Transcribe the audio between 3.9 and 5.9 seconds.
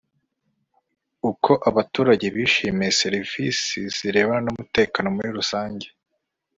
zirebana n umutekano muri rusange